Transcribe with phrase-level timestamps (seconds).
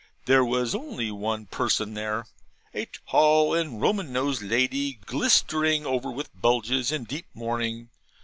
[0.25, 2.25] There was only one person there;
[2.73, 7.89] a tall and Roman nosed lady, glistering over with bugles, in deep mourning.